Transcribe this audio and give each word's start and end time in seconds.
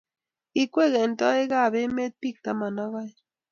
Kikwei 0.53 0.91
kantointet 0.93 1.51
ab 1.63 1.73
emet 1.83 2.13
biik 2.21 2.37
taman 2.43 2.75
ak 2.83 2.91
oeng. 2.97 3.15